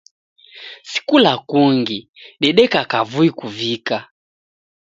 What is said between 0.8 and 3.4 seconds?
Si kula kungi, dedeka kavui